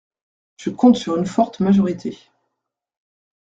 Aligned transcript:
Je 0.57 0.71
compte 0.71 0.95
sur 0.95 1.15
une 1.15 1.27
forte 1.27 1.59
majorité. 1.59 2.17